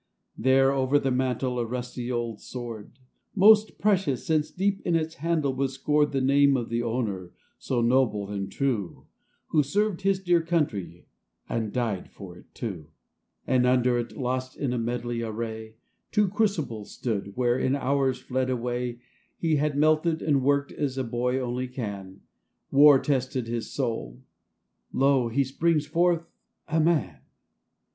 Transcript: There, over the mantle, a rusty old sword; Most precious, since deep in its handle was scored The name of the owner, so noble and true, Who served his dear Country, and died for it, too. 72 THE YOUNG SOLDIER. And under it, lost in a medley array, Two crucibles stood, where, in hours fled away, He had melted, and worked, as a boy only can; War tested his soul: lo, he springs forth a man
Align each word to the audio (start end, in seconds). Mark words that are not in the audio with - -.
There, 0.35 0.71
over 0.71 0.97
the 0.97 1.11
mantle, 1.11 1.59
a 1.59 1.63
rusty 1.67 2.11
old 2.11 2.41
sword; 2.41 2.97
Most 3.35 3.77
precious, 3.77 4.25
since 4.25 4.49
deep 4.49 4.81
in 4.83 4.95
its 4.95 5.13
handle 5.13 5.53
was 5.53 5.73
scored 5.73 6.11
The 6.11 6.21
name 6.21 6.57
of 6.57 6.69
the 6.69 6.81
owner, 6.81 7.29
so 7.59 7.81
noble 7.83 8.31
and 8.31 8.51
true, 8.51 9.05
Who 9.49 9.61
served 9.61 10.01
his 10.01 10.19
dear 10.19 10.41
Country, 10.41 11.05
and 11.47 11.71
died 11.71 12.09
for 12.09 12.35
it, 12.35 12.47
too. 12.55 12.87
72 12.87 12.87
THE 12.87 12.87
YOUNG 12.87 12.87
SOLDIER. 12.87 13.55
And 13.55 13.77
under 13.77 13.97
it, 13.99 14.17
lost 14.17 14.57
in 14.57 14.73
a 14.73 14.79
medley 14.79 15.21
array, 15.21 15.75
Two 16.11 16.29
crucibles 16.29 16.89
stood, 16.95 17.33
where, 17.35 17.59
in 17.59 17.75
hours 17.75 18.17
fled 18.17 18.49
away, 18.49 19.01
He 19.37 19.57
had 19.57 19.77
melted, 19.77 20.23
and 20.23 20.41
worked, 20.41 20.71
as 20.71 20.97
a 20.97 21.03
boy 21.03 21.37
only 21.39 21.67
can; 21.67 22.21
War 22.71 22.97
tested 22.97 23.47
his 23.47 23.71
soul: 23.71 24.23
lo, 24.91 25.27
he 25.27 25.43
springs 25.43 25.85
forth 25.85 26.25
a 26.67 26.79
man 26.79 27.19